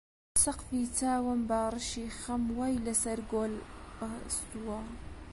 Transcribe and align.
سەقفی 0.43 0.83
چاوم 0.97 1.39
باڕشی 1.49 2.13
خەم 2.19 2.43
وای 2.57 2.75
لە 2.85 2.93
سەر 3.03 3.19
گۆل 3.31 3.53
بەستووە 3.99 4.79